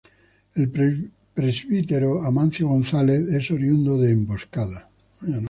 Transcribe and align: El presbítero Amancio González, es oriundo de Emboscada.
El 0.55 0.71
presbítero 1.35 2.23
Amancio 2.23 2.67
González, 2.67 3.29
es 3.35 3.51
oriundo 3.51 3.99
de 3.99 4.11
Emboscada. 4.11 4.89